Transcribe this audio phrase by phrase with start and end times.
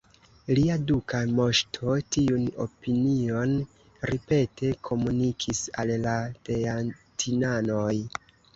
[0.59, 3.53] Lia duka moŝto tiun opinion
[4.13, 6.17] ripete komunikis al la
[6.51, 7.97] teatinanoj.